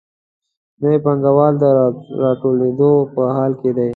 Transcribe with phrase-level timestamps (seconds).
[0.81, 1.65] نوي پانګوال د
[2.21, 3.89] راټوکېدو په حال کې دي.